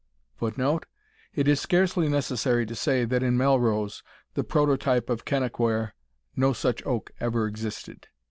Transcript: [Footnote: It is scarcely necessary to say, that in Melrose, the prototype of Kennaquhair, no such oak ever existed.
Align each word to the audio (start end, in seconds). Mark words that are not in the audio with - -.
[Footnote: 0.37 0.87
It 1.35 1.47
is 1.47 1.59
scarcely 1.59 2.09
necessary 2.09 2.65
to 2.65 2.73
say, 2.75 3.05
that 3.05 3.21
in 3.21 3.37
Melrose, 3.37 4.01
the 4.33 4.43
prototype 4.43 5.11
of 5.11 5.25
Kennaquhair, 5.25 5.93
no 6.35 6.53
such 6.53 6.83
oak 6.87 7.11
ever 7.19 7.45
existed. 7.45 8.07